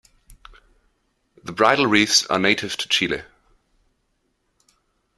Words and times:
The 1.43 1.51
bridal 1.51 1.85
wreaths 1.85 2.25
are 2.25 2.39
native 2.39 2.75
to 2.77 2.87
Chile. 2.87 3.21